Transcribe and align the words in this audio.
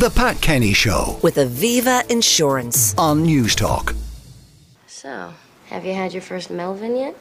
The 0.00 0.08
Pat 0.08 0.40
Kenny 0.40 0.72
Show 0.72 1.18
with 1.20 1.36
Aviva 1.36 2.10
Insurance. 2.10 2.96
on 2.96 3.22
News 3.22 3.54
Talk. 3.54 3.94
So, 4.86 5.34
have 5.66 5.84
you 5.84 5.92
had 5.92 6.14
your 6.14 6.22
first 6.22 6.50
Melvin 6.50 6.96
yet? 6.96 7.14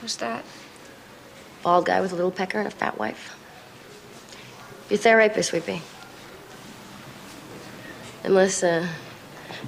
Who's 0.00 0.16
that? 0.16 0.42
Bald 1.62 1.84
guy 1.84 2.00
with 2.00 2.12
a 2.12 2.14
little 2.14 2.30
pecker 2.30 2.60
and 2.60 2.66
a 2.66 2.70
fat 2.70 2.96
wife. 2.98 3.36
Your 4.88 4.96
therapist, 4.96 5.50
Sweepy. 5.50 5.82
Unless, 8.24 8.62
uh, 8.62 8.88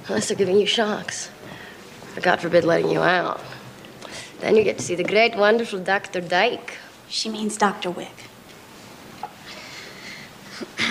unless 0.07 0.27
they're 0.27 0.35
giving 0.35 0.57
you 0.57 0.65
shocks. 0.65 1.29
Or 2.17 2.21
God 2.21 2.41
forbid 2.41 2.63
letting 2.63 2.89
you 2.89 3.01
out. 3.01 3.39
Then 4.39 4.55
you 4.55 4.63
get 4.63 4.79
to 4.79 4.83
see 4.83 4.95
the 4.95 5.03
great, 5.03 5.35
wonderful 5.35 5.77
Dr. 5.77 6.21
Dyke. 6.21 6.79
She 7.07 7.29
means 7.29 7.55
Dr. 7.55 7.91
Wick. 7.91 8.30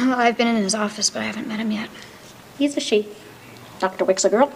I've 0.01 0.37
been 0.37 0.48
in 0.48 0.57
his 0.57 0.75
office, 0.75 1.11
but 1.11 1.23
I 1.23 1.25
haven't 1.25 1.46
met 1.46 1.61
him 1.61 1.71
yet. 1.71 1.91
He's 2.59 2.77
a 2.77 2.80
she. 2.80 3.09
Dr. 3.79 4.05
Wick's 4.05 4.25
a 4.25 4.30
girl. 4.30 4.52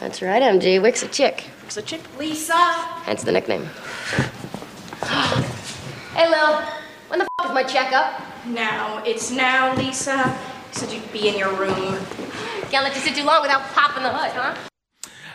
That's 0.00 0.22
right, 0.22 0.42
MG. 0.42 0.80
Wick's 0.80 1.02
a 1.02 1.08
chick. 1.08 1.44
Wick's 1.62 1.76
a 1.76 1.82
chick. 1.82 2.00
Lisa! 2.18 2.54
Hence 2.54 3.22
the 3.22 3.32
nickname. 3.32 3.64
hey, 6.14 6.28
Lil. 6.28 6.62
When 7.08 7.18
the 7.20 7.26
f 7.40 7.46
is 7.46 7.54
my 7.54 7.62
checkup? 7.62 8.20
Now, 8.46 9.02
it's 9.04 9.30
now, 9.30 9.74
Lisa. 9.76 10.36
Said 10.72 10.92
you'd 10.92 11.12
be 11.12 11.28
in 11.28 11.38
your 11.38 11.52
room. 11.54 11.98
Can't 12.70 12.84
let 12.84 12.94
you 12.94 13.00
sit 13.00 13.14
too 13.14 13.24
long 13.24 13.42
without 13.42 13.62
popping 13.72 14.02
the 14.02 14.12
hood, 14.12 14.32
huh? 14.32 14.54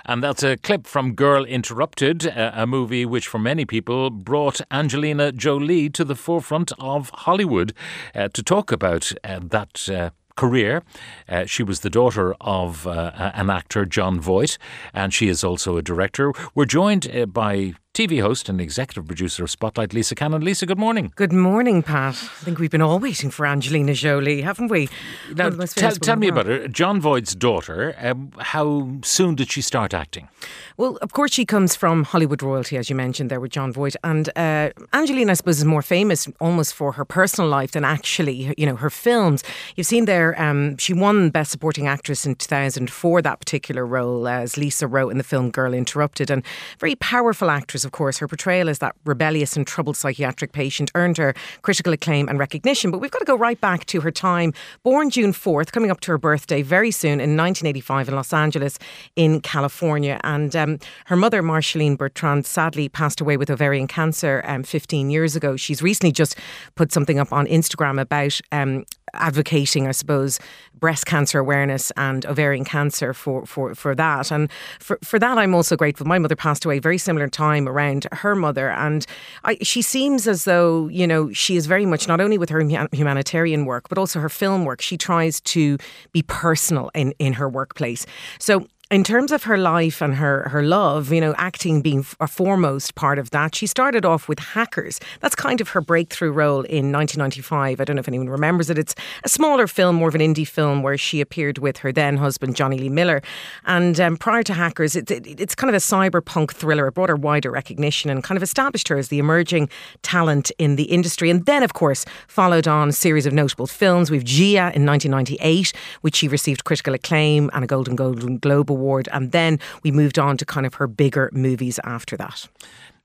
And 0.06 0.24
that's 0.24 0.44
a 0.44 0.58
clip 0.58 0.88
from 0.88 1.14
Girl 1.14 1.46
Interrupted, 1.46 2.26
a, 2.26 2.66
movie 2.66 3.06
which, 3.06 3.28
for 3.28 3.40
many 3.40 3.66
people, 3.66 4.10
brought 4.10 4.62
Angelina 4.72 5.32
Jolie 5.32 5.90
to 5.90 6.04
the 6.04 6.16
forefront 6.16 6.72
of 6.80 7.10
Hollywood 7.14 7.74
uh, 8.16 8.30
to 8.30 8.44
talk 8.44 8.72
about 8.72 9.12
uh, 9.24 9.40
that. 9.42 9.90
Uh, 9.90 10.10
Career. 10.38 10.82
Uh, 11.28 11.46
she 11.46 11.62
was 11.62 11.82
the 11.82 11.90
daughter 11.90 12.34
of 12.40 12.88
uh, 12.88 13.12
an 13.36 13.50
actor, 13.50 13.86
Jon 13.86 14.20
Voight, 14.20 14.58
and 14.94 15.14
she 15.14 15.28
is 15.28 15.44
also 15.44 15.78
a 15.78 15.82
director. 15.82 16.34
We're 16.56 16.66
joined 16.66 17.14
uh, 17.14 17.26
by 17.26 17.74
TV 17.94 18.22
host 18.22 18.48
and 18.48 18.62
executive 18.62 19.06
producer 19.06 19.44
of 19.44 19.52
Spotlight, 19.52 19.94
Lisa 19.94 20.16
Cannon. 20.16 20.42
Lisa, 20.46 20.66
good 20.66 20.80
morning. 20.80 21.12
Good 21.18 21.34
morning, 21.34 21.84
Pat. 21.84 22.14
I 22.14 22.44
think 22.46 22.58
we've 22.58 22.72
been 22.72 22.82
all 22.82 23.00
waiting 23.00 23.30
for 23.30 23.46
Angelina 23.46 23.94
Jolie, 23.94 24.42
haven't 24.44 24.70
we? 24.70 24.88
Now, 25.36 25.48
of 25.48 25.54
the 25.54 25.58
most 25.58 25.78
tell, 25.78 25.92
tell 25.92 26.16
me 26.16 26.30
about 26.30 26.46
her. 26.46 26.70
Jon 26.70 27.02
Voight's 27.02 27.36
daughter. 27.36 27.94
Um, 28.00 28.32
how 28.40 28.94
soon 29.04 29.36
did 29.36 29.52
she 29.52 29.62
start 29.62 29.94
acting? 29.94 30.30
Well, 30.78 30.98
of 31.02 31.12
course, 31.12 31.34
she 31.34 31.46
comes 31.46 31.76
from 31.76 32.06
Hollywood 32.06 32.42
royalty, 32.42 32.78
as 32.78 32.90
you 32.90 32.96
mentioned 32.96 33.30
there 33.30 33.42
with 33.42 33.52
Jon 33.52 33.74
Voight. 33.74 33.98
And 34.06 34.30
uh, 34.38 34.70
Angelina, 34.94 35.32
I 35.32 35.34
suppose, 35.34 35.58
is 35.58 35.66
more 35.66 35.82
famous 35.82 36.30
almost 36.40 36.74
for 36.74 36.94
her 36.94 37.04
personal 37.04 37.50
life 37.50 37.72
than 37.72 37.84
actually, 37.84 38.54
you 38.58 38.66
know, 38.66 38.78
her 38.78 38.90
films. 38.90 39.44
You've 39.76 39.88
seen 39.88 40.06
there, 40.06 40.42
um, 40.42 40.78
she 40.78 40.94
won 40.94 41.30
Best 41.30 41.52
Supporting 41.52 41.88
Actress 41.88 42.26
in 42.26 42.36
2000 42.36 42.90
for 42.90 43.22
that 43.22 43.40
particular 43.40 43.86
role, 43.86 44.30
as 44.30 44.56
Lisa 44.56 44.88
Rowe 44.88 45.10
in 45.10 45.18
the 45.18 45.26
film 45.26 45.52
Girl 45.52 45.74
Interrupted. 45.74 46.32
And 46.32 46.42
very 46.80 46.96
powerful 46.96 47.50
actress, 47.50 47.81
of 47.86 47.92
course. 47.92 48.18
Her 48.18 48.28
portrayal 48.28 48.70
as 48.70 48.80
that 48.80 48.96
rebellious 49.06 49.56
and 49.56 49.66
troubled 49.66 49.98
psychiatric 49.98 50.52
patient 50.52 50.92
earned 50.96 51.18
her 51.18 51.34
critical 51.62 51.94
acclaim 51.94 52.28
and 52.28 52.40
recognition. 52.40 52.92
But 52.92 53.00
we've 53.00 53.12
got 53.12 53.20
to 53.20 53.26
go 53.26 53.36
right 53.36 53.60
back 53.60 53.86
to 53.88 54.02
her 54.02 54.12
time. 54.12 54.54
Born 54.84 55.10
June 55.10 55.34
4th, 55.34 55.72
coming 55.72 55.92
up 55.92 56.00
to 56.02 56.12
her 56.12 56.18
birthday 56.18 56.62
very 56.62 56.92
soon 56.92 57.14
in 57.14 57.38
1985 57.38 58.10
in 58.10 58.16
Los 58.16 58.34
Angeles, 58.34 58.80
in 59.16 59.42
California. 59.42 60.20
And 60.24 60.56
um, 60.56 60.80
her 61.06 61.16
mother, 61.16 61.42
Marceline 61.42 61.96
Bertrand, 61.96 62.46
sadly 62.46 62.90
passed 62.90 63.22
away 63.22 63.38
with 63.38 63.50
ovarian 63.50 63.88
cancer 63.88 64.44
um, 64.46 64.64
15 64.64 65.10
years 65.10 65.36
ago. 65.36 65.56
She's 65.56 65.82
recently 65.82 66.12
just 66.12 66.38
put 66.76 66.92
something 66.92 67.20
up 67.20 67.32
on 67.32 67.48
Instagram 67.48 68.00
about 68.00 68.40
um, 68.52 68.86
advocating, 69.14 69.88
I 69.88 69.92
suppose, 69.92 70.40
breast 70.80 71.06
cancer 71.06 71.40
awareness 71.40 71.92
and 71.96 72.26
ovarian 72.26 72.66
cancer 72.66 73.14
for, 73.14 73.46
for, 73.46 73.76
for 73.76 73.94
that. 73.96 74.32
And 74.32 74.50
for, 74.80 74.98
for 75.04 75.20
that, 75.20 75.38
I'm 75.38 75.54
also 75.54 75.76
grateful. 75.76 76.08
My 76.08 76.18
mother 76.18 76.36
passed 76.36 76.66
away 76.66 76.80
very 76.80 76.98
similar 76.98 77.28
time 77.28 77.68
around 77.68 78.08
her 78.12 78.36
mother. 78.36 78.72
And 78.72 79.06
I, 79.44 79.58
she 79.62 79.82
seems 79.82 80.28
as 80.28 80.46
though, 80.46 80.88
you 80.88 81.06
know, 81.06 81.32
she 81.32 81.56
is 81.56 81.68
very 81.68 81.86
much, 81.86 82.08
not 82.08 82.20
only 82.20 82.38
with 82.38 82.50
her 82.50 82.62
humanitarian 82.92 83.66
work, 83.66 83.90
but 83.90 83.98
also 83.98 84.20
her 84.20 84.30
film 84.30 84.66
work, 84.66 84.82
she 84.82 84.98
tries 84.98 85.40
to 85.42 85.78
be 86.12 86.24
personal 86.24 86.90
in, 86.96 87.14
in 87.20 87.34
her 87.34 87.48
workplace. 87.48 88.06
So 88.40 88.68
in 88.92 89.06
terms 89.06 89.32
of 89.32 89.44
her 89.44 89.58
life 89.58 90.02
and 90.02 90.16
her, 90.16 90.50
her 90.50 90.62
love, 90.62 91.14
you 91.14 91.22
know, 91.22 91.34
acting 91.38 91.82
being 91.82 92.06
a 92.20 92.28
foremost 92.28 92.94
part 92.96 93.18
of 93.18 93.30
that, 93.30 93.56
she 93.56 93.66
started 93.66 94.06
off 94.06 94.28
with 94.28 94.38
Hackers. 94.38 95.00
That's 95.22 95.34
kind 95.34 95.62
of 95.62 95.70
her 95.70 95.80
breakthrough 95.80 96.32
role 96.32 96.64
in 96.64 96.92
1995. 96.92 97.80
I 97.80 97.86
don't 97.86 97.96
know 97.96 98.02
if 98.02 98.10
anyone 98.10 98.30
remembers 98.30 98.70
it. 98.70 98.78
It's 98.78 98.94
a 99.24 99.30
smaller 99.30 99.66
film, 99.66 99.96
more 99.96 100.10
of 100.10 100.16
an 100.16 100.20
indie 100.20 100.46
film, 100.46 100.84
where 100.84 100.98
she 100.98 101.22
appeared 101.22 101.58
with 101.58 101.78
her 101.78 101.94
then 101.94 102.18
husband, 102.18 102.58
Jonny 102.58 102.78
Lee 102.78 102.90
Miller. 102.90 103.22
And 103.66 103.98
um, 103.98 104.18
prior 104.18 104.44
to 104.44 104.54
Hackers, 104.54 104.98
it, 104.98 105.10
it, 105.10 105.40
it's 105.40 105.56
kind 105.56 105.70
of 105.70 105.76
a 105.76 105.78
cyberpunk 105.78 106.52
thriller. 106.52 106.88
It 106.88 106.96
brought 106.96 107.08
her 107.08 107.16
wider 107.16 107.50
recognition 107.50 108.10
and 108.10 108.22
kind 108.22 108.36
of 108.36 108.44
established 108.44 108.90
her 108.90 108.98
as 108.98 109.08
the 109.08 109.20
emerging 109.20 109.70
talent 110.02 110.52
in 110.58 110.76
the 110.76 110.84
industry. 110.84 111.30
And 111.30 111.46
then, 111.46 111.64
of 111.64 111.74
course, 111.74 112.04
followed 112.28 112.68
on 112.68 112.90
a 112.90 112.94
series 112.94 113.26
of 113.26 113.32
notable 113.32 113.68
films. 113.68 114.12
We've 114.12 114.26
Gia 114.26 114.74
in 114.76 114.86
1998, 114.86 115.72
which 116.02 116.18
she 116.18 116.28
received 116.28 116.66
critical 116.66 116.94
acclaim 116.94 117.50
and 117.54 117.64
a 117.64 117.68
Golden 117.68 117.96
Golden 117.96 118.38
Globe 118.38 118.70
Award. 118.70 118.81
And 119.12 119.32
then 119.32 119.60
we 119.84 119.92
moved 119.92 120.20
on 120.20 120.38
to 120.38 120.46
kind 120.46 120.66
of 120.66 120.76
her 120.76 120.88
bigger 120.88 121.30
movies 121.34 121.80
after 121.84 122.18
that. 122.18 122.48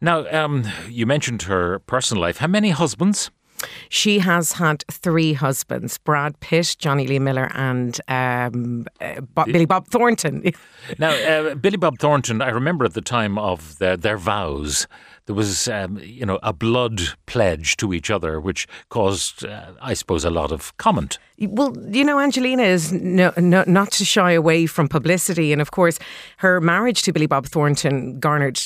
Now, 0.01 0.27
um, 0.31 0.65
you 0.89 1.07
mentioned 1.07 1.43
her 1.43 1.79
personal 1.81 2.23
life. 2.23 2.39
How 2.39 2.49
many 2.49 2.71
husbands? 2.71 3.31
She 3.89 4.19
has 4.19 4.53
had 4.53 4.85
three 4.91 5.33
husbands 5.33 5.99
Brad 5.99 6.39
Pitt, 6.41 6.77
Jonny 6.79 7.07
Lee 7.07 7.19
Miller, 7.19 7.51
and 7.55 7.99
um, 8.09 8.87
uh, 9.01 9.21
Bob, 9.21 9.47
Billy 9.47 9.65
Bob 9.65 9.89
Thornton. 9.89 10.43
Now, 10.99 11.11
uh, 11.11 11.55
Billy 11.57 11.77
Bob 11.77 11.99
Thornton, 11.99 12.41
I 12.41 12.51
remember 12.51 12.85
at 12.85 12.95
the 12.95 13.01
time 13.01 13.39
of 13.39 13.79
their, 13.79 13.97
their 13.97 14.17
vows, 14.17 14.87
there 15.27 15.35
was, 15.35 15.69
um, 15.69 15.99
you 15.99 16.25
know, 16.25 16.39
a 16.43 16.53
blood 16.53 17.01
pledge 17.27 17.77
to 17.77 17.93
each 17.93 18.11
other, 18.11 18.41
which 18.41 18.67
caused, 18.89 19.45
uh, 19.45 19.73
I 19.83 19.95
suppose, 19.95 20.25
a 20.25 20.31
lot 20.31 20.53
of 20.53 20.77
comment. 20.77 21.19
Well, 21.39 21.77
you 21.91 22.05
know, 22.05 22.19
Angelina 22.19 22.63
is 22.63 22.93
no, 22.93 23.33
no, 23.37 23.65
not 23.67 23.91
to 23.93 24.05
shy 24.05 24.33
away 24.33 24.67
from 24.67 24.89
publicity. 24.89 25.53
And 25.53 25.61
of 25.61 25.73
course, 25.73 25.99
her 26.39 26.61
marriage 26.61 27.03
to 27.03 27.13
Billy 27.13 27.27
Bob 27.27 27.47
Thornton 27.47 28.19
garnered, 28.21 28.59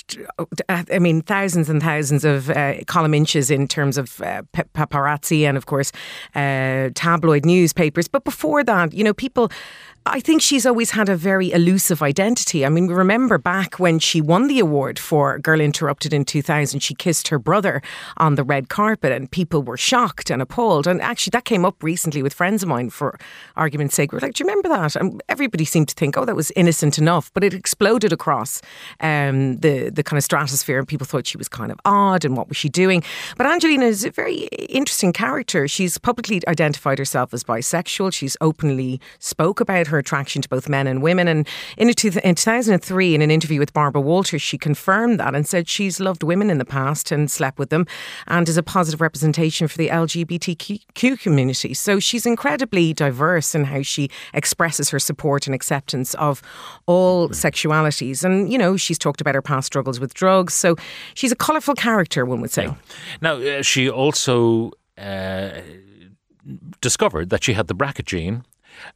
uh, 0.69 0.85
I 0.93 0.99
mean, 0.99 1.23
thousands 1.23 1.69
and 1.69 1.83
thousands 1.83 2.25
of 2.25 2.51
uh, 2.51 2.85
column 2.87 3.15
inches 3.15 3.51
in 3.51 3.67
terms 3.67 3.99
of 3.99 4.21
uh, 4.21 4.43
paparazzi 4.53 5.43
and, 5.49 5.57
of 5.57 5.67
course, 5.67 5.93
uh, 6.35 6.91
tabloid 6.95 7.45
newspapers. 7.45 8.07
But 8.07 8.25
before 8.25 8.63
that, 8.65 8.93
you 8.93 9.03
know, 9.03 9.15
people. 9.15 9.51
I 10.07 10.19
think 10.19 10.41
she's 10.41 10.65
always 10.65 10.93
had 10.93 11.11
a 11.11 11.17
very 11.17 11.53
elusive 11.53 12.01
identity. 12.01 12.65
I 12.65 12.71
mean, 12.71 12.87
remember 12.87 13.37
back 13.37 13.79
when 13.79 13.99
she 13.99 14.23
won 14.23 14.49
the 14.49 14.59
award 14.59 14.99
for 14.99 15.39
Girl 15.39 15.61
Interrupted 15.61 16.15
in 16.15 16.25
2000, 16.25 16.81
she 16.81 16.95
kissed 16.95 17.29
her 17.29 17.39
brother 17.39 17.83
on 18.17 18.35
the 18.35 18.43
red 18.43 18.71
carpet 18.71 19.13
and 19.13 19.31
people 19.31 19.63
were 19.63 19.77
shocked 19.77 20.31
and 20.31 20.41
appalled. 20.41 20.87
And 20.87 21.03
actually, 21.03 21.33
that 21.33 21.45
came 21.45 21.67
up 21.67 21.83
recently 21.83 22.23
with 22.23 22.33
friends 22.33 22.63
of 22.63 22.71
mine 22.71 22.89
for 22.89 23.19
argument's 23.57 23.95
sake. 23.95 24.11
We're 24.13 24.21
like, 24.21 24.33
Do 24.35 24.43
you 24.43 24.49
remember 24.49 24.71
that? 24.71 24.97
And 24.97 25.23
everybody 25.29 25.67
seemed 25.67 25.89
to 25.91 25.95
think, 25.95 26.17
Oh, 26.17 26.25
that 26.25 26.35
was 26.35 26.51
innocent 26.53 26.99
enough. 26.99 27.31
But 27.35 27.45
it 27.45 27.53
exploded 27.53 28.11
across 28.11 28.63
um, 29.01 29.59
the, 29.59 29.91
the 29.91 30.03
kind 30.03 30.17
of 30.17 30.25
stratosphere 30.25 30.79
and 30.79 30.89
people 30.89 31.07
thought 31.07 31.27
she 31.27 31.37
was 31.37 31.49
kind 31.49 31.71
of 31.71 31.79
odd 31.85 32.25
and 32.25 32.39
what 32.39 32.49
was 32.49 32.57
she 32.57 32.71
doing? 32.71 33.05
But 33.37 33.47
Angelina 33.47 33.85
is 33.85 34.07
a 34.07 34.11
very 34.11 34.45
interesting 34.71 35.13
character. 35.13 35.69
She's 35.69 35.99
publicly 35.99 36.41
identified 36.49 36.99
herself 36.99 37.35
as 37.35 37.45
bisexual. 37.45 38.15
She's 38.15 38.39
openly 38.41 38.99
spoke 39.19 39.61
about 39.61 39.89
her 39.91 39.99
attraction 39.99 40.43
to 40.43 40.49
both 40.49 40.69
men 40.69 40.87
and 40.87 41.03
women. 41.03 41.29
And 41.29 41.47
in, 41.77 41.89
a 41.89 41.95
two, 41.95 42.11
in 42.25 42.35
2003, 42.35 43.15
in 43.15 43.23
an 43.23 43.31
interview 43.31 43.59
with 43.59 43.73
Barbara 43.73 44.01
Walters, 44.01 44.43
she 44.43 44.59
confirmed 44.59 45.21
that 45.21 45.35
and 45.35 45.47
said 45.47 45.69
she's 45.69 46.01
loved 46.01 46.23
women 46.23 46.51
in 46.51 46.59
the 46.59 46.65
past 46.65 47.13
and 47.13 47.31
slept 47.31 47.59
with 47.59 47.71
them 47.71 47.87
and 48.27 48.49
is 48.49 48.57
a 48.57 48.63
positive 48.63 49.01
representation 49.01 49.69
for 49.69 49.77
the 49.77 49.89
LGBTQ 49.89 51.21
community. 51.21 51.75
So 51.75 52.01
she's 52.01 52.27
incredibly 52.27 52.93
diverse 52.93 53.55
in 53.55 53.65
how 53.65 53.83
she 53.83 54.11
expresses 54.35 54.91
her 54.91 54.99
support 54.99 55.47
and 55.47 55.55
acceptance 55.55 56.15
of 56.15 56.43
all 56.87 57.29
sexualities. 57.31 58.25
And, 58.25 58.51
you 58.51 58.59
know, 58.59 58.77
she's 58.77 58.99
talked 58.99 59.21
about 59.21 59.35
her 59.35 59.43
past 59.43 59.67
struggles 59.67 60.01
with 60.01 60.15
drugs. 60.15 60.55
So 60.55 60.77
she's 61.15 61.33
a 61.33 61.37
colourful 61.37 61.75
character, 61.75 62.25
one 62.25 62.41
would 62.41 62.51
say. 62.51 62.73
Now, 63.21 63.35
uh, 63.35 63.63
she 63.63 63.89
also 63.91 64.73
uh, 64.99 65.61
discovered 66.81 67.31
that 67.31 67.45
she 67.45 67.55
had 67.55 67.67
the 67.67 67.75
BRCA 67.75 68.05
gene. 68.05 68.45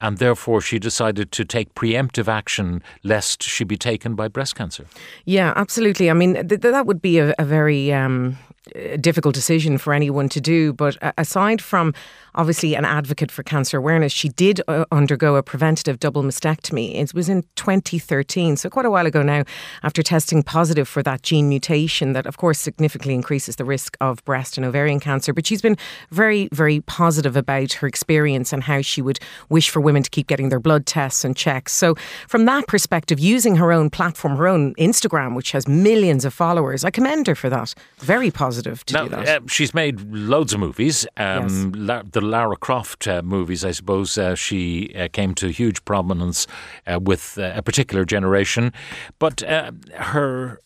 And 0.01 0.19
therefore, 0.19 0.61
she 0.61 0.79
decided 0.79 1.33
to 1.33 1.45
take 1.45 1.75
preemptive 1.75 2.29
action 2.29 2.83
lest 3.03 3.43
she 3.43 3.65
be 3.65 3.77
taken 3.77 4.15
by 4.15 4.29
breast 4.29 4.55
cancer. 4.55 4.87
Yeah, 5.25 5.53
absolutely. 5.57 6.11
I 6.11 6.15
mean, 6.15 6.49
th- 6.49 6.61
that 6.61 6.87
would 6.87 7.03
be 7.03 7.19
a, 7.19 7.35
a 7.39 7.45
very 7.45 7.93
um, 7.93 8.39
uh, 8.75 8.97
difficult 8.97 9.35
decision 9.35 9.79
for 9.79 9.93
anyone 9.93 10.29
to 10.31 10.41
do. 10.41 10.73
But 10.73 10.97
aside 11.19 11.61
from, 11.61 11.95
obviously 12.35 12.75
an 12.75 12.85
advocate 12.85 13.31
for 13.31 13.43
cancer 13.43 13.79
awareness. 13.79 14.13
She 14.13 14.29
did 14.29 14.61
uh, 14.67 14.85
undergo 14.91 15.37
a 15.37 15.43
preventative 15.43 16.01
double 16.01 16.23
mastectomy. 16.23 16.95
It 16.95 17.15
was 17.15 17.29
in 17.29 17.43
2013, 17.57 18.57
so 18.57 18.69
quite 18.71 18.87
a 18.87 18.91
while 18.91 19.07
ago 19.07 19.23
now, 19.23 19.45
after 19.83 20.03
testing 20.03 20.43
positive 20.43 20.89
for 20.89 21.03
that 21.03 21.23
gene 21.23 21.49
mutation 21.49 22.13
that, 22.13 22.27
of 22.27 22.37
course, 22.37 22.59
significantly 22.59 23.15
increases 23.15 23.57
the 23.57 23.65
risk 23.65 23.97
of 24.01 24.25
breast 24.25 24.57
and 24.57 24.67
ovarian 24.67 25.01
cancer. 25.01 25.33
But 25.33 25.47
she's 25.47 25.63
been 25.63 25.77
very, 26.11 26.49
very 26.53 26.81
positive 26.81 27.37
about 27.37 27.75
her 27.75 27.87
experience 27.87 28.53
and 28.53 28.63
how 28.63 28.83
she 28.83 29.03
would 29.03 29.21
wish 29.49 29.71
for 29.71 29.81
women 29.81 30.03
to 30.03 30.11
keep 30.11 30.27
getting 30.27 30.49
their 30.49 30.61
blood 30.61 30.87
tests 30.87 31.25
and 31.25 31.37
checks. 31.37 31.73
So, 31.73 31.95
from 32.29 32.45
that 32.47 32.67
perspective, 32.67 33.19
using 33.19 33.57
her 33.57 33.73
own 33.73 33.91
platform, 33.91 34.37
her 34.37 34.49
own 34.49 34.75
Instagram, 34.75 35.37
which 35.37 35.53
has 35.53 35.69
millions 35.69 36.25
of 36.25 36.35
followers, 36.35 36.85
I 36.85 36.91
commend 36.91 37.27
her 37.27 37.35
for 37.35 37.51
that. 37.51 37.75
Very 37.99 38.31
positive 38.31 38.54
to 38.63 38.95
Now, 38.95 39.05
do 39.05 39.09
that. 39.11 39.43
uh, 39.43 39.47
she's 39.49 39.75
made 39.75 40.01
loads 40.13 40.53
of 40.53 40.61
movies. 40.61 41.07
Um, 41.17 41.73
La- 41.73 42.03
the 42.03 42.21
Lara 42.21 42.57
Croft 42.57 43.07
uh, 43.09 43.23
movies, 43.23 43.65
I 43.65 43.73
suppose, 43.73 44.17
uh, 44.19 44.35
she 44.35 44.95
uh, 44.95 45.09
came 45.13 45.35
to 45.35 45.49
huge 45.49 45.85
prominence 45.85 46.47
uh, 46.87 46.99
with 47.03 47.37
uh, 47.39 47.53
a 47.55 47.63
particular 47.63 48.05
generation. 48.05 48.73
But 49.19 49.43
uh, 49.43 49.73
her 49.97 50.61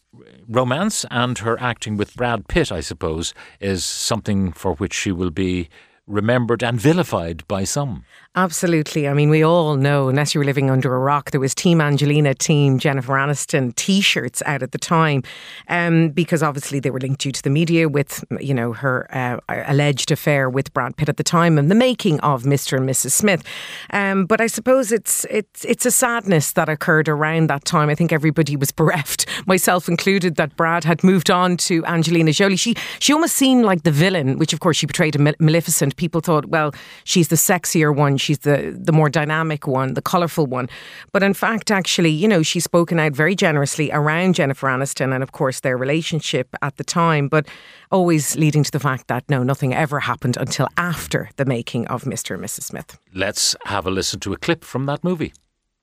romance 0.48 1.04
and 1.10 1.38
her 1.38 1.60
acting 1.60 1.96
with 1.96 2.14
Brad 2.16 2.48
Pitt, 2.48 2.72
I 2.72 2.80
suppose, 2.80 3.34
is 3.60 3.84
something 3.84 4.52
for 4.52 4.74
which 4.74 4.94
she 4.94 5.12
will 5.12 5.30
be 5.30 5.68
remembered 6.06 6.62
and 6.62 6.80
vilified 6.80 7.46
by 7.48 7.64
some. 7.64 8.04
Absolutely. 8.38 9.08
I 9.08 9.14
mean, 9.14 9.30
we 9.30 9.42
all 9.42 9.74
know, 9.74 10.08
unless 10.08 10.32
you 10.32 10.38
were 10.38 10.44
living 10.44 10.70
under 10.70 10.94
a 10.94 10.98
rock, 11.00 11.32
there 11.32 11.40
was 11.40 11.56
Team 11.56 11.80
Angelina, 11.80 12.34
Team 12.34 12.78
Jennifer 12.78 13.14
Aniston 13.14 13.74
t 13.74 14.00
shirts 14.00 14.44
out 14.46 14.62
at 14.62 14.70
the 14.70 14.78
time 14.78 15.24
um, 15.66 16.10
because 16.10 16.40
obviously 16.40 16.78
they 16.78 16.90
were 16.90 17.00
linked 17.00 17.20
due 17.20 17.32
to 17.32 17.42
the 17.42 17.50
media 17.50 17.88
with, 17.88 18.24
you 18.38 18.54
know, 18.54 18.72
her 18.72 19.08
uh, 19.12 19.40
alleged 19.66 20.12
affair 20.12 20.48
with 20.48 20.72
Brad 20.72 20.96
Pitt 20.96 21.08
at 21.08 21.16
the 21.16 21.24
time 21.24 21.58
and 21.58 21.68
the 21.68 21.74
making 21.74 22.20
of 22.20 22.44
Mr. 22.44 22.78
and 22.78 22.88
Mrs. 22.88 23.10
Smith. 23.10 23.42
Um, 23.90 24.24
but 24.24 24.40
I 24.40 24.46
suppose 24.46 24.92
it's, 24.92 25.26
it's, 25.28 25.64
it's 25.64 25.84
a 25.84 25.90
sadness 25.90 26.52
that 26.52 26.68
occurred 26.68 27.08
around 27.08 27.48
that 27.48 27.64
time. 27.64 27.88
I 27.90 27.96
think 27.96 28.12
everybody 28.12 28.54
was 28.54 28.70
bereft, 28.80 29.26
myself 29.48 29.88
included, 29.88 30.36
that 30.36 30.56
Brad 30.56 30.84
had 30.84 31.02
moved 31.02 31.28
on 31.28 31.56
to 31.56 31.84
Angelina 31.86 32.30
Jolie. 32.30 32.54
She, 32.54 32.76
she 33.00 33.12
almost 33.12 33.34
seemed 33.34 33.64
like 33.64 33.82
the 33.82 33.90
villain, 33.90 34.38
which 34.38 34.52
of 34.52 34.60
course 34.60 34.76
she 34.76 34.86
portrayed 34.86 35.16
a 35.16 35.34
Maleficent. 35.40 35.96
People 35.96 36.20
thought, 36.20 36.46
well, 36.46 36.72
she's 37.02 37.26
the 37.26 37.36
sexier 37.36 37.92
one 37.92 38.16
she's 38.28 38.40
the 38.40 38.78
the 38.88 38.92
more 38.92 39.08
dynamic 39.08 39.66
one, 39.66 39.94
the 39.94 40.02
colourful 40.02 40.46
one. 40.46 40.68
But 41.12 41.22
in 41.22 41.34
fact, 41.34 41.70
actually, 41.70 42.10
you 42.10 42.28
know, 42.28 42.42
she's 42.42 42.64
spoken 42.64 42.98
out 43.00 43.12
very 43.12 43.34
generously 43.34 43.90
around 43.90 44.34
Jennifer 44.34 44.68
Aniston 44.68 45.14
and, 45.14 45.22
of 45.22 45.32
course, 45.32 45.60
their 45.60 45.76
relationship 45.76 46.54
at 46.60 46.76
the 46.76 46.84
time. 46.84 47.28
But 47.28 47.46
always 47.90 48.36
leading 48.36 48.64
to 48.64 48.70
the 48.70 48.80
fact 48.80 49.08
that 49.08 49.24
no, 49.28 49.42
nothing 49.42 49.74
ever 49.74 50.00
happened 50.00 50.36
until 50.36 50.68
after 50.76 51.30
the 51.36 51.44
making 51.44 51.86
of 51.88 52.04
Mr. 52.04 52.34
and 52.34 52.44
Mrs. 52.44 52.64
Smith. 52.64 52.98
Let's 53.14 53.56
have 53.64 53.86
a 53.86 53.90
listen 53.90 54.20
to 54.20 54.32
a 54.32 54.36
clip 54.36 54.64
from 54.64 54.86
that 54.86 55.02
movie. 55.02 55.32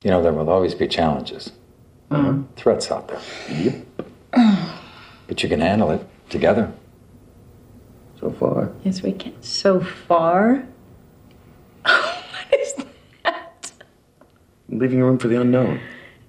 You 0.04 0.12
know, 0.12 0.22
there 0.22 0.34
will 0.34 0.50
always 0.50 0.76
be 0.76 0.88
challenges, 0.88 1.52
uh-huh. 2.12 2.34
threats 2.56 2.92
out 2.92 3.08
there. 3.08 3.22
Yep. 3.50 3.76
but 5.28 5.42
you 5.42 5.50
can 5.50 5.62
handle 5.62 5.90
it 5.90 6.06
together. 6.30 6.72
So 8.20 8.32
far. 8.32 8.72
Yes, 8.84 9.02
we 9.02 9.12
can. 9.14 9.34
So 9.42 9.82
far? 9.82 10.68
what 11.86 12.60
is 12.60 12.74
that? 13.24 13.72
Leaving 14.80 15.02
room 15.02 15.18
for 15.18 15.28
the 15.28 15.40
unknown. 15.40 15.80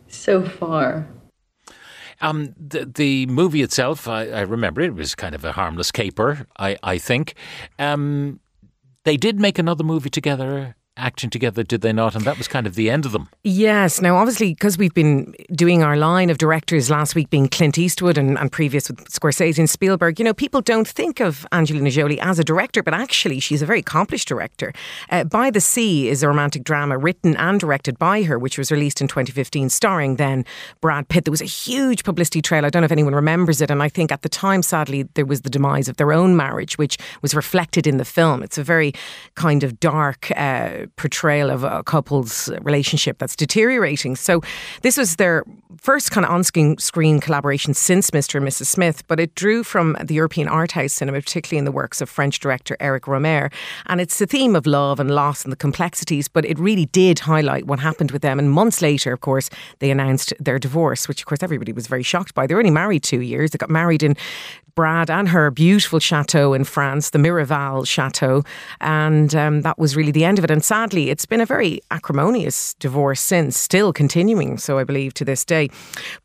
So 0.08 0.44
far. 0.44 1.06
Um, 2.20 2.54
the, 2.58 2.86
the 2.86 3.26
movie 3.26 3.62
itself, 3.62 4.08
I, 4.08 4.28
I 4.28 4.40
remember 4.40 4.80
it 4.80 4.94
was 4.94 5.14
kind 5.14 5.34
of 5.34 5.44
a 5.44 5.52
harmless 5.52 5.90
caper, 5.90 6.46
I, 6.58 6.78
I 6.82 6.98
think. 6.98 7.34
Um, 7.78 8.40
they 9.04 9.16
did 9.16 9.38
make 9.38 9.58
another 9.58 9.84
movie 9.84 10.10
together 10.10 10.76
acting 10.96 11.30
together, 11.30 11.62
did 11.62 11.80
they 11.80 11.92
not? 11.92 12.14
And 12.14 12.24
that 12.24 12.38
was 12.38 12.48
kind 12.48 12.66
of 12.66 12.74
the 12.74 12.90
end 12.90 13.06
of 13.06 13.12
them. 13.12 13.28
Yes. 13.42 14.00
Now, 14.00 14.16
obviously, 14.16 14.54
because 14.54 14.78
we've 14.78 14.94
been 14.94 15.34
doing 15.52 15.82
our 15.82 15.96
line 15.96 16.30
of 16.30 16.38
directors 16.38 16.90
last 16.90 17.14
week 17.14 17.30
being 17.30 17.48
Clint 17.48 17.78
Eastwood 17.78 18.18
and, 18.18 18.38
and 18.38 18.50
previous 18.50 18.88
with 18.88 19.04
Scorsese 19.10 19.58
and 19.58 19.68
Spielberg, 19.68 20.18
you 20.18 20.24
know, 20.24 20.34
people 20.34 20.60
don't 20.60 20.88
think 20.88 21.20
of 21.20 21.46
Angelina 21.52 21.90
Jolie 21.90 22.20
as 22.20 22.38
a 22.38 22.44
director, 22.44 22.82
but 22.82 22.94
actually, 22.94 23.40
she's 23.40 23.62
a 23.62 23.66
very 23.66 23.80
accomplished 23.80 24.28
director. 24.28 24.72
Uh, 25.10 25.24
by 25.24 25.50
the 25.50 25.60
Sea 25.60 26.08
is 26.08 26.22
a 26.22 26.28
romantic 26.28 26.64
drama 26.64 26.98
written 26.98 27.36
and 27.36 27.60
directed 27.60 27.98
by 27.98 28.22
her, 28.22 28.38
which 28.38 28.58
was 28.58 28.72
released 28.72 29.00
in 29.00 29.08
2015, 29.08 29.68
starring 29.68 30.16
then 30.16 30.44
Brad 30.80 31.08
Pitt. 31.08 31.24
There 31.24 31.30
was 31.30 31.42
a 31.42 31.44
huge 31.44 32.04
publicity 32.04 32.40
trail. 32.40 32.64
I 32.64 32.70
don't 32.70 32.82
know 32.82 32.86
if 32.86 32.92
anyone 32.92 33.14
remembers 33.14 33.60
it. 33.60 33.70
And 33.70 33.82
I 33.82 33.88
think 33.88 34.12
at 34.12 34.22
the 34.22 34.28
time, 34.28 34.62
sadly, 34.62 35.04
there 35.14 35.26
was 35.26 35.42
the 35.42 35.50
demise 35.50 35.88
of 35.88 35.96
their 35.96 36.12
own 36.12 36.36
marriage, 36.36 36.78
which 36.78 36.98
was 37.22 37.34
reflected 37.34 37.86
in 37.86 37.98
the 37.98 38.04
film. 38.04 38.42
It's 38.42 38.58
a 38.58 38.64
very 38.64 38.92
kind 39.34 39.62
of 39.62 39.78
dark, 39.80 40.30
uh, 40.36 40.85
portrayal 40.96 41.50
of 41.50 41.64
a 41.64 41.82
couple's 41.82 42.48
relationship 42.62 43.18
that's 43.18 43.36
deteriorating. 43.36 44.16
So 44.16 44.40
this 44.82 44.96
was 44.96 45.16
their 45.16 45.44
first 45.76 46.10
kind 46.10 46.24
of 46.24 46.32
on-screen 46.32 46.78
screen 46.78 47.20
collaboration 47.20 47.74
since 47.74 48.10
Mr. 48.10 48.36
and 48.36 48.46
Mrs. 48.46 48.66
Smith, 48.66 49.06
but 49.08 49.20
it 49.20 49.34
drew 49.34 49.62
from 49.62 49.96
the 50.02 50.14
European 50.14 50.48
art 50.48 50.72
house 50.72 50.92
cinema, 50.92 51.20
particularly 51.20 51.58
in 51.58 51.64
the 51.64 51.72
works 51.72 52.00
of 52.00 52.08
French 52.08 52.40
director 52.40 52.76
Eric 52.80 53.04
Rohmer. 53.04 53.52
And 53.86 54.00
it's 54.00 54.18
the 54.18 54.26
theme 54.26 54.56
of 54.56 54.66
love 54.66 55.00
and 55.00 55.10
loss 55.10 55.44
and 55.44 55.52
the 55.52 55.56
complexities, 55.56 56.28
but 56.28 56.44
it 56.44 56.58
really 56.58 56.86
did 56.86 57.18
highlight 57.20 57.66
what 57.66 57.78
happened 57.78 58.10
with 58.10 58.22
them. 58.22 58.38
And 58.38 58.50
months 58.50 58.80
later, 58.82 59.12
of 59.12 59.20
course, 59.20 59.50
they 59.80 59.90
announced 59.90 60.32
their 60.40 60.58
divorce, 60.58 61.08
which 61.08 61.20
of 61.20 61.26
course 61.26 61.42
everybody 61.42 61.72
was 61.72 61.86
very 61.86 62.02
shocked 62.02 62.34
by. 62.34 62.46
They 62.46 62.54
were 62.54 62.60
only 62.60 62.70
married 62.70 63.02
two 63.02 63.20
years. 63.20 63.50
They 63.50 63.58
got 63.58 63.70
married 63.70 64.02
in 64.02 64.16
Brad 64.76 65.08
and 65.08 65.30
her 65.30 65.50
beautiful 65.50 65.98
chateau 65.98 66.52
in 66.52 66.62
France, 66.62 67.08
the 67.10 67.18
Miraval 67.18 67.88
Chateau. 67.88 68.44
And 68.82 69.34
um, 69.34 69.62
that 69.62 69.78
was 69.78 69.96
really 69.96 70.12
the 70.12 70.24
end 70.26 70.38
of 70.38 70.44
it. 70.44 70.50
And 70.50 70.62
sadly, 70.62 71.08
it's 71.08 71.24
been 71.24 71.40
a 71.40 71.46
very 71.46 71.80
acrimonious 71.90 72.74
divorce 72.74 73.22
since, 73.22 73.58
still 73.58 73.94
continuing, 73.94 74.58
so 74.58 74.78
I 74.78 74.84
believe, 74.84 75.14
to 75.14 75.24
this 75.24 75.46
day. 75.46 75.70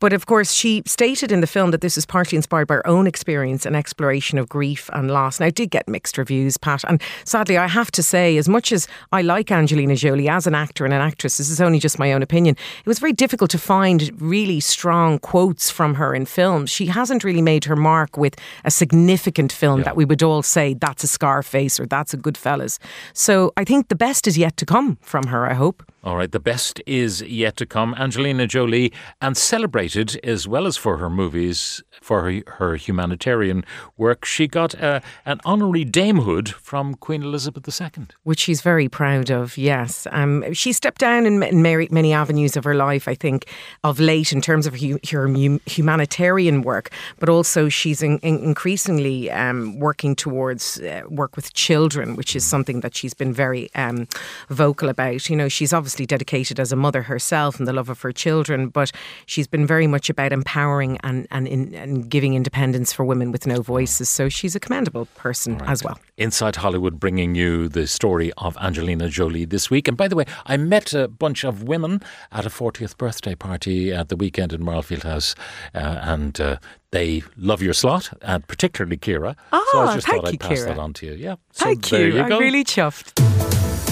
But 0.00 0.12
of 0.12 0.26
course, 0.26 0.52
she 0.52 0.82
stated 0.84 1.32
in 1.32 1.40
the 1.40 1.46
film 1.46 1.70
that 1.70 1.80
this 1.80 1.96
is 1.96 2.04
partly 2.04 2.36
inspired 2.36 2.68
by 2.68 2.74
her 2.74 2.86
own 2.86 3.06
experience 3.06 3.64
and 3.64 3.74
exploration 3.74 4.38
of 4.38 4.50
grief 4.50 4.90
and 4.92 5.10
loss. 5.10 5.40
Now, 5.40 5.46
I 5.46 5.50
did 5.50 5.70
get 5.70 5.88
mixed 5.88 6.18
reviews, 6.18 6.58
Pat. 6.58 6.84
And 6.86 7.00
sadly, 7.24 7.56
I 7.56 7.68
have 7.68 7.90
to 7.92 8.02
say, 8.02 8.36
as 8.36 8.50
much 8.50 8.70
as 8.70 8.86
I 9.12 9.22
like 9.22 9.50
Angelina 9.50 9.96
Jolie 9.96 10.28
as 10.28 10.46
an 10.46 10.54
actor 10.54 10.84
and 10.84 10.92
an 10.92 11.00
actress, 11.00 11.38
this 11.38 11.48
is 11.48 11.62
only 11.62 11.78
just 11.78 11.98
my 11.98 12.12
own 12.12 12.20
opinion, 12.20 12.56
it 12.84 12.86
was 12.86 12.98
very 12.98 13.14
difficult 13.14 13.50
to 13.52 13.58
find 13.58 14.12
really 14.20 14.60
strong 14.60 15.18
quotes 15.18 15.70
from 15.70 15.94
her 15.94 16.14
in 16.14 16.26
films. 16.26 16.68
She 16.68 16.84
hasn't 16.84 17.24
really 17.24 17.40
made 17.40 17.64
her 17.64 17.76
mark 17.76 18.18
with 18.18 18.36
a 18.64 18.70
significant 18.70 19.52
film 19.52 19.80
yeah. 19.80 19.84
that 19.84 19.96
we 19.96 20.04
would 20.04 20.22
all 20.22 20.42
say 20.42 20.74
that's 20.74 21.04
a 21.04 21.08
Scarface 21.08 21.78
or 21.80 21.86
that's 21.86 22.14
a 22.14 22.18
Goodfellas. 22.18 22.78
So 23.12 23.52
I 23.56 23.64
think 23.64 23.88
the 23.88 23.94
best 23.94 24.26
is 24.26 24.38
yet 24.38 24.56
to 24.58 24.66
come 24.66 24.98
from 25.02 25.26
her, 25.26 25.46
I 25.46 25.54
hope. 25.54 25.82
All 26.04 26.16
right, 26.16 26.32
the 26.32 26.40
best 26.40 26.82
is 26.84 27.22
yet 27.22 27.56
to 27.58 27.66
come. 27.66 27.94
Angelina 27.94 28.48
Jolie, 28.48 28.92
and 29.20 29.36
celebrated 29.36 30.18
as 30.24 30.48
well 30.48 30.66
as 30.66 30.76
for 30.76 30.96
her 30.96 31.08
movies, 31.08 31.80
for 31.92 32.28
her, 32.28 32.42
her 32.54 32.74
humanitarian 32.74 33.64
work, 33.96 34.24
she 34.24 34.48
got 34.48 34.74
uh, 34.82 34.98
an 35.24 35.40
honorary 35.44 35.84
damehood 35.84 36.48
from 36.48 36.94
Queen 36.94 37.22
Elizabeth 37.22 37.68
II. 37.80 38.06
Which 38.24 38.40
she's 38.40 38.62
very 38.62 38.88
proud 38.88 39.30
of, 39.30 39.56
yes. 39.56 40.08
Um, 40.10 40.52
she 40.52 40.72
stepped 40.72 41.00
down 41.00 41.24
in 41.24 41.38
many, 41.38 41.86
many 41.92 42.12
avenues 42.12 42.56
of 42.56 42.64
her 42.64 42.74
life, 42.74 43.06
I 43.06 43.14
think, 43.14 43.46
of 43.84 44.00
late 44.00 44.32
in 44.32 44.40
terms 44.40 44.66
of 44.66 44.74
her, 44.80 44.98
her 45.08 45.28
humanitarian 45.66 46.62
work, 46.62 46.90
but 47.20 47.28
also 47.28 47.68
she's 47.68 48.02
in, 48.02 48.18
in 48.18 48.40
increasingly 48.40 49.30
um, 49.30 49.78
working 49.78 50.16
towards 50.16 50.80
uh, 50.80 51.02
work 51.08 51.36
with 51.36 51.54
children, 51.54 52.16
which 52.16 52.34
is 52.34 52.42
something 52.42 52.80
that 52.80 52.96
she's 52.96 53.14
been 53.14 53.32
very 53.32 53.72
um, 53.76 54.08
vocal 54.48 54.88
about. 54.88 55.30
You 55.30 55.36
know, 55.36 55.48
she's 55.48 55.72
obviously 55.72 55.91
obviously 55.92 56.06
dedicated 56.06 56.58
as 56.58 56.72
a 56.72 56.76
mother 56.76 57.02
herself 57.02 57.58
and 57.58 57.68
the 57.68 57.72
love 57.72 57.90
of 57.90 58.00
her 58.00 58.12
children, 58.12 58.70
but 58.70 58.90
she's 59.26 59.46
been 59.46 59.66
very 59.66 59.86
much 59.86 60.08
about 60.08 60.32
empowering 60.32 60.96
and, 61.02 61.26
and, 61.30 61.46
in, 61.46 61.74
and 61.74 62.08
giving 62.08 62.32
independence 62.32 62.94
for 62.94 63.04
women 63.04 63.30
with 63.30 63.46
no 63.46 63.60
voices. 63.60 64.08
So 64.08 64.30
she's 64.30 64.56
a 64.56 64.60
commendable 64.60 65.04
person 65.16 65.58
right. 65.58 65.68
as 65.68 65.84
well. 65.84 65.98
Inside 66.16 66.56
Hollywood 66.56 66.98
bringing 66.98 67.34
you 67.34 67.68
the 67.68 67.86
story 67.86 68.32
of 68.38 68.56
Angelina 68.56 69.10
Jolie 69.10 69.44
this 69.44 69.68
week. 69.68 69.86
And 69.86 69.94
by 69.94 70.08
the 70.08 70.16
way, 70.16 70.24
I 70.46 70.56
met 70.56 70.94
a 70.94 71.08
bunch 71.08 71.44
of 71.44 71.64
women 71.64 72.00
at 72.30 72.46
a 72.46 72.48
40th 72.48 72.96
birthday 72.96 73.34
party 73.34 73.92
at 73.92 74.08
the 74.08 74.16
weekend 74.16 74.54
in 74.54 74.64
Marlfield 74.64 75.02
House, 75.02 75.34
uh, 75.74 75.98
and 76.00 76.40
uh, 76.40 76.56
they 76.90 77.22
love 77.36 77.60
your 77.60 77.74
slot, 77.74 78.16
and 78.22 78.46
particularly 78.48 78.96
Kira. 78.96 79.36
Oh, 79.52 79.68
so 79.72 79.80
I 79.80 79.94
just 79.94 80.06
thank 80.06 80.22
thought 80.22 80.32
I'd 80.32 80.40
pass 80.40 80.60
Kira. 80.60 80.66
that 80.68 80.78
on 80.78 80.94
to 80.94 81.06
you. 81.06 81.12
Yeah. 81.12 81.36
So 81.52 81.66
Thank 81.66 81.90
there 81.90 82.08
you. 82.08 82.16
you 82.16 82.28
go. 82.28 82.36
I'm 82.36 82.40
really 82.40 82.64
chuffed. 82.64 83.41